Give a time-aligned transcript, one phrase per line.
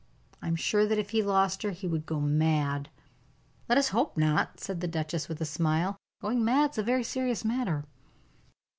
[0.41, 2.89] I am sure that if he lost her he would go mad."
[3.69, 5.95] "Let us hope not," said the duchess, with a smile.
[6.23, 7.85] "Going mad is a very serious matter."